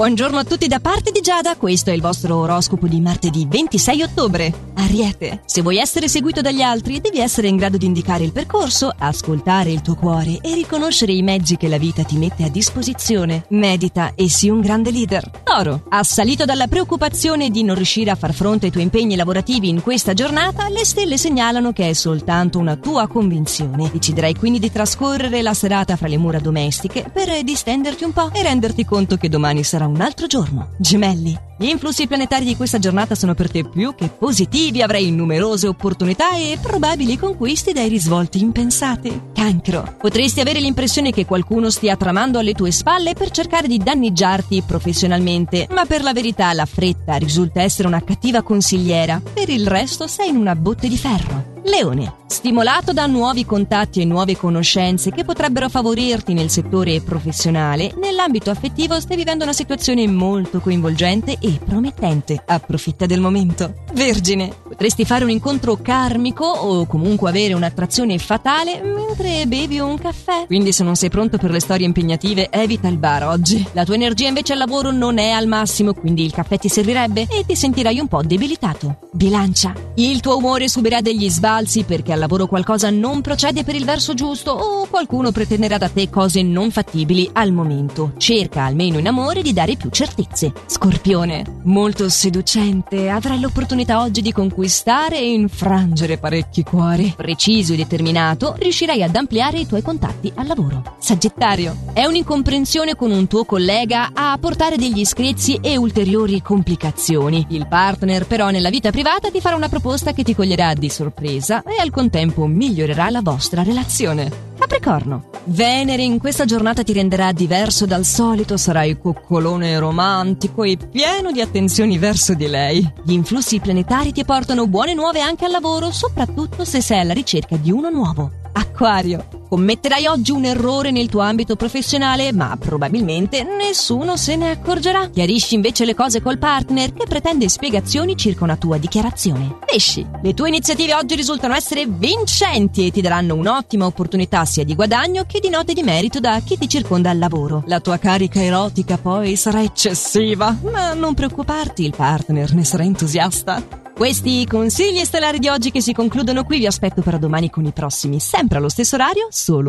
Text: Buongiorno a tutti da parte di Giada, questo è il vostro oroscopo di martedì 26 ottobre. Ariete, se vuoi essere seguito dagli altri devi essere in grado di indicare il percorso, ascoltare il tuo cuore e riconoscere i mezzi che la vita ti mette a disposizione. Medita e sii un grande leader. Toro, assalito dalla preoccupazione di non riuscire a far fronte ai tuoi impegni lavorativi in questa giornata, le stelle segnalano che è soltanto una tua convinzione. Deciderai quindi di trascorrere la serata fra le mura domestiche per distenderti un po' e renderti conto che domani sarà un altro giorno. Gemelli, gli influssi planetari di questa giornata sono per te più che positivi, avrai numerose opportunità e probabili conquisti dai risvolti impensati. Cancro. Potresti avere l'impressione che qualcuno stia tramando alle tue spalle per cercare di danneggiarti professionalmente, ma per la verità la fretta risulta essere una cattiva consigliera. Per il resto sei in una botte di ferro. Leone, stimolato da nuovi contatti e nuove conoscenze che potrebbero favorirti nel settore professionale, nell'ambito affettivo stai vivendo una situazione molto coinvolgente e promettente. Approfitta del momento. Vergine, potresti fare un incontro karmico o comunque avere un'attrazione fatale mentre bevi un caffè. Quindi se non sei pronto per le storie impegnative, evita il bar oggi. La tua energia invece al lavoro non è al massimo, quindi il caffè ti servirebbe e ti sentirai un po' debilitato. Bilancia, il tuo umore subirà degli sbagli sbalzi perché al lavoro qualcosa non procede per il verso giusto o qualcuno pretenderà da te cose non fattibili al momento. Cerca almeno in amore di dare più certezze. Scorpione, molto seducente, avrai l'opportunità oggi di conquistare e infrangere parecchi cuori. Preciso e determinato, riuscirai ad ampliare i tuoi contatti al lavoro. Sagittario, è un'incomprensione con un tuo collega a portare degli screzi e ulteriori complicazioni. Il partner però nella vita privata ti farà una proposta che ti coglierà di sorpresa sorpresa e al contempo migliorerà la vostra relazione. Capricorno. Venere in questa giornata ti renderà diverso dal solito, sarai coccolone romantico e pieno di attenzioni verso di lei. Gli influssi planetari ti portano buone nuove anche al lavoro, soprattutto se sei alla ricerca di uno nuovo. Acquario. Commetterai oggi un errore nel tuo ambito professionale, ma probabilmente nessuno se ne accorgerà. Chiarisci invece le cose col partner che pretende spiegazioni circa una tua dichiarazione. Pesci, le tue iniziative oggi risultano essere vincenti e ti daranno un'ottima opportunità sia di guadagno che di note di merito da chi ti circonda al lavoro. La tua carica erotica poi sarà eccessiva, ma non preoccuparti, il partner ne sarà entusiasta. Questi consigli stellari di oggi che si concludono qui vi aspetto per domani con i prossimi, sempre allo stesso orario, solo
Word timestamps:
Buongiorno 0.00 0.38
a 0.38 0.44
tutti 0.44 0.66
da 0.66 0.80
parte 0.80 1.10
di 1.10 1.20
Giada, 1.20 1.56
questo 1.56 1.90
è 1.90 1.92
il 1.92 2.00
vostro 2.00 2.38
oroscopo 2.38 2.86
di 2.86 3.02
martedì 3.02 3.46
26 3.46 4.00
ottobre. 4.00 4.68
Ariete, 4.76 5.42
se 5.44 5.60
vuoi 5.60 5.76
essere 5.76 6.08
seguito 6.08 6.40
dagli 6.40 6.62
altri 6.62 7.02
devi 7.02 7.18
essere 7.18 7.48
in 7.48 7.56
grado 7.56 7.76
di 7.76 7.84
indicare 7.84 8.24
il 8.24 8.32
percorso, 8.32 8.90
ascoltare 8.96 9.70
il 9.70 9.82
tuo 9.82 9.96
cuore 9.96 10.38
e 10.40 10.54
riconoscere 10.54 11.12
i 11.12 11.20
mezzi 11.20 11.58
che 11.58 11.68
la 11.68 11.76
vita 11.76 12.02
ti 12.02 12.16
mette 12.16 12.44
a 12.44 12.48
disposizione. 12.48 13.44
Medita 13.50 14.12
e 14.14 14.30
sii 14.30 14.48
un 14.48 14.62
grande 14.62 14.90
leader. 14.90 15.42
Toro, 15.44 15.82
assalito 15.90 16.46
dalla 16.46 16.66
preoccupazione 16.66 17.50
di 17.50 17.62
non 17.62 17.74
riuscire 17.74 18.10
a 18.10 18.14
far 18.14 18.32
fronte 18.32 18.64
ai 18.64 18.72
tuoi 18.72 18.84
impegni 18.84 19.16
lavorativi 19.16 19.68
in 19.68 19.82
questa 19.82 20.14
giornata, 20.14 20.70
le 20.70 20.86
stelle 20.86 21.18
segnalano 21.18 21.72
che 21.72 21.90
è 21.90 21.92
soltanto 21.92 22.58
una 22.58 22.76
tua 22.76 23.06
convinzione. 23.06 23.90
Deciderai 23.92 24.34
quindi 24.34 24.60
di 24.60 24.72
trascorrere 24.72 25.42
la 25.42 25.52
serata 25.52 25.96
fra 25.96 26.08
le 26.08 26.16
mura 26.16 26.38
domestiche 26.38 27.04
per 27.12 27.42
distenderti 27.44 28.04
un 28.04 28.12
po' 28.14 28.30
e 28.32 28.42
renderti 28.42 28.86
conto 28.86 29.18
che 29.18 29.28
domani 29.28 29.62
sarà 29.62 29.88
un 29.90 30.00
altro 30.00 30.26
giorno. 30.26 30.70
Gemelli, 30.78 31.38
gli 31.58 31.68
influssi 31.68 32.06
planetari 32.06 32.44
di 32.44 32.56
questa 32.56 32.78
giornata 32.78 33.14
sono 33.14 33.34
per 33.34 33.50
te 33.50 33.68
più 33.68 33.94
che 33.94 34.08
positivi, 34.08 34.80
avrai 34.80 35.10
numerose 35.10 35.66
opportunità 35.66 36.36
e 36.36 36.58
probabili 36.60 37.18
conquisti 37.18 37.72
dai 37.72 37.88
risvolti 37.88 38.40
impensati. 38.40 39.28
Cancro. 39.34 39.96
Potresti 39.98 40.40
avere 40.40 40.60
l'impressione 40.60 41.10
che 41.10 41.26
qualcuno 41.26 41.68
stia 41.68 41.96
tramando 41.96 42.38
alle 42.38 42.54
tue 42.54 42.70
spalle 42.70 43.14
per 43.14 43.30
cercare 43.30 43.66
di 43.66 43.78
danneggiarti 43.78 44.62
professionalmente, 44.62 45.66
ma 45.70 45.84
per 45.84 46.02
la 46.02 46.12
verità 46.12 46.52
la 46.52 46.66
fretta 46.66 47.16
risulta 47.16 47.60
essere 47.60 47.88
una 47.88 48.02
cattiva 48.02 48.42
consigliera. 48.42 49.20
Per 49.32 49.48
il 49.48 49.66
resto 49.66 50.06
sei 50.06 50.28
in 50.28 50.36
una 50.36 50.54
botte 50.54 50.88
di 50.88 50.96
ferro. 50.96 51.49
Leone, 51.64 52.14
stimolato 52.26 52.94
da 52.94 53.04
nuovi 53.04 53.44
contatti 53.44 54.00
e 54.00 54.06
nuove 54.06 54.34
conoscenze 54.34 55.10
che 55.10 55.24
potrebbero 55.24 55.68
favorirti 55.68 56.32
nel 56.32 56.48
settore 56.48 57.02
professionale, 57.02 57.92
nell'ambito 58.00 58.50
affettivo 58.50 58.98
stai 58.98 59.18
vivendo 59.18 59.44
una 59.44 59.52
situazione 59.52 60.06
molto 60.08 60.60
coinvolgente 60.60 61.36
e 61.38 61.60
promettente. 61.62 62.42
Approfitta 62.46 63.04
del 63.04 63.20
momento. 63.20 63.74
Vergine, 63.92 64.54
potresti 64.62 65.04
fare 65.04 65.24
un 65.24 65.30
incontro 65.30 65.76
karmico 65.76 66.46
o 66.46 66.86
comunque 66.86 67.28
avere 67.28 67.52
un'attrazione 67.52 68.16
fatale 68.18 68.80
mentre 68.80 69.46
bevi 69.46 69.78
un 69.80 69.98
caffè. 69.98 70.46
Quindi 70.46 70.72
se 70.72 70.82
non 70.82 70.96
sei 70.96 71.10
pronto 71.10 71.36
per 71.36 71.50
le 71.50 71.60
storie 71.60 71.84
impegnative, 71.84 72.48
evita 72.50 72.88
il 72.88 72.96
bar 72.96 73.24
oggi. 73.24 73.66
La 73.72 73.84
tua 73.84 73.96
energia 73.96 74.28
invece 74.28 74.54
al 74.54 74.58
lavoro 74.58 74.90
non 74.90 75.18
è 75.18 75.30
al 75.30 75.46
massimo, 75.46 75.92
quindi 75.92 76.24
il 76.24 76.32
caffè 76.32 76.56
ti 76.58 76.68
servirebbe 76.68 77.26
e 77.28 77.44
ti 77.46 77.54
sentirai 77.54 77.98
un 78.00 78.08
po' 78.08 78.22
debilitato. 78.22 78.96
Bilancia, 79.12 79.74
il 79.96 80.20
tuo 80.20 80.38
umore 80.38 80.66
subirà 80.68 81.02
degli 81.02 81.28
sbagli 81.28 81.48
sbalzi 81.50 81.82
perché 81.82 82.12
al 82.12 82.20
lavoro 82.20 82.46
qualcosa 82.46 82.90
non 82.90 83.22
procede 83.22 83.64
per 83.64 83.74
il 83.74 83.84
verso 83.84 84.14
giusto 84.14 84.52
o 84.52 84.86
qualcuno 84.86 85.32
pretenderà 85.32 85.78
da 85.78 85.88
te 85.88 86.08
cose 86.08 86.42
non 86.42 86.70
fattibili 86.70 87.28
al 87.32 87.52
momento. 87.52 88.12
Cerca 88.18 88.64
almeno 88.64 88.98
in 88.98 89.08
amore 89.08 89.42
di 89.42 89.52
dare 89.52 89.74
più 89.74 89.90
certezze. 89.90 90.52
Scorpione, 90.66 91.60
molto 91.64 92.08
seducente, 92.08 93.08
avrai 93.08 93.40
l'opportunità 93.40 94.00
oggi 94.00 94.22
di 94.22 94.32
conquistare 94.32 95.18
e 95.18 95.32
infrangere 95.32 96.18
parecchi 96.18 96.62
cuori. 96.62 97.14
Preciso 97.16 97.72
e 97.72 97.76
determinato, 97.76 98.54
riuscirai 98.56 99.02
ad 99.02 99.16
ampliare 99.16 99.58
i 99.58 99.66
tuoi 99.66 99.82
contatti 99.82 100.30
al 100.36 100.46
lavoro. 100.46 100.96
Sagittario, 100.98 101.76
è 101.92 102.04
un'incomprensione 102.04 102.94
con 102.94 103.10
un 103.10 103.26
tuo 103.26 103.44
collega 103.44 104.10
a 104.12 104.38
portare 104.40 104.76
degli 104.76 105.04
screzi 105.04 105.58
e 105.60 105.76
ulteriori 105.76 106.42
complicazioni. 106.42 107.44
Il 107.50 107.66
partner 107.66 108.26
però 108.26 108.50
nella 108.50 108.70
vita 108.70 108.90
privata 108.90 109.30
ti 109.30 109.40
farà 109.40 109.56
una 109.56 109.68
proposta 109.68 110.12
che 110.12 110.22
ti 110.22 110.34
coglierà 110.34 110.74
di 110.74 110.88
sorpresa 110.88 111.38
sorpresa 111.40 111.62
e 111.62 111.80
al 111.80 111.90
contempo 111.90 112.46
migliorerà 112.46 113.10
la 113.10 113.22
vostra 113.22 113.62
relazione. 113.62 114.48
Capricorno. 114.58 115.28
Venere 115.44 116.02
in 116.02 116.18
questa 116.18 116.44
giornata 116.44 116.82
ti 116.82 116.92
renderà 116.92 117.32
diverso 117.32 117.86
dal 117.86 118.04
solito, 118.04 118.56
sarai 118.56 118.98
coccolone 118.98 119.78
romantico 119.78 120.62
e 120.62 120.76
pieno 120.76 121.32
di 121.32 121.40
attenzioni 121.40 121.98
verso 121.98 122.34
di 122.34 122.46
lei. 122.46 122.92
Gli 123.02 123.12
influssi 123.12 123.58
planetari 123.58 124.12
ti 124.12 124.24
portano 124.24 124.66
buone 124.66 124.94
nuove 124.94 125.20
anche 125.20 125.46
al 125.46 125.50
lavoro, 125.50 125.90
soprattutto 125.90 126.64
se 126.64 126.80
sei 126.80 127.00
alla 127.00 127.14
ricerca 127.14 127.56
di 127.56 127.72
uno 127.72 127.88
nuovo. 127.88 128.30
Acquario. 128.52 129.39
Commetterai 129.50 130.06
oggi 130.06 130.30
un 130.30 130.44
errore 130.44 130.92
nel 130.92 131.08
tuo 131.08 131.22
ambito 131.22 131.56
professionale, 131.56 132.32
ma 132.32 132.56
probabilmente 132.56 133.42
nessuno 133.42 134.16
se 134.16 134.36
ne 134.36 134.52
accorgerà. 134.52 135.10
Chiarisci 135.10 135.56
invece 135.56 135.84
le 135.84 135.96
cose 135.96 136.22
col 136.22 136.38
partner 136.38 136.92
che 136.92 137.04
pretende 137.08 137.48
spiegazioni 137.48 138.16
circa 138.16 138.44
una 138.44 138.54
tua 138.54 138.76
dichiarazione. 138.76 139.56
Pesci, 139.66 140.06
le 140.22 140.34
tue 140.34 140.46
iniziative 140.46 140.94
oggi 140.94 141.16
risultano 141.16 141.54
essere 141.54 141.84
vincenti 141.88 142.86
e 142.86 142.92
ti 142.92 143.00
daranno 143.00 143.34
un'ottima 143.34 143.86
opportunità 143.86 144.44
sia 144.44 144.62
di 144.62 144.76
guadagno 144.76 145.24
che 145.26 145.40
di 145.40 145.48
note 145.48 145.72
di 145.72 145.82
merito 145.82 146.20
da 146.20 146.38
chi 146.44 146.56
ti 146.56 146.68
circonda 146.68 147.10
al 147.10 147.18
lavoro. 147.18 147.64
La 147.66 147.80
tua 147.80 147.98
carica 147.98 148.40
erotica 148.40 148.98
poi 148.98 149.34
sarà 149.34 149.64
eccessiva, 149.64 150.56
ma 150.62 150.94
non 150.94 151.14
preoccuparti, 151.14 151.84
il 151.84 151.96
partner 151.96 152.54
ne 152.54 152.62
sarà 152.62 152.84
entusiasta. 152.84 153.79
Questi 154.00 154.46
consigli 154.46 155.04
stellari 155.04 155.38
di 155.38 155.48
oggi 155.48 155.70
che 155.70 155.82
si 155.82 155.92
concludono 155.92 156.42
qui 156.44 156.56
vi 156.56 156.64
aspetto 156.64 157.02
per 157.02 157.18
domani 157.18 157.50
con 157.50 157.66
i 157.66 157.70
prossimi, 157.70 158.18
sempre 158.18 158.56
allo 158.56 158.70
stesso 158.70 158.94
orario, 158.94 159.26
solo 159.28 159.68